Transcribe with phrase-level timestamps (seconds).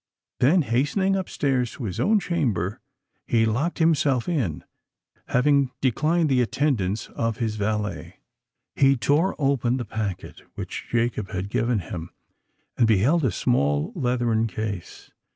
[0.39, 2.79] Then, hastening up stairs to his own chamber,
[3.27, 4.63] he locked himself in,
[5.27, 8.15] having declined the attendance of his valet.
[8.75, 12.09] He tore open the packet which Jacob had given him,
[12.77, 15.11] and beheld a small leathern case.